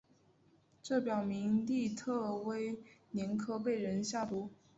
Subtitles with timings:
[0.81, 4.49] 这表明利特维年科被人下毒。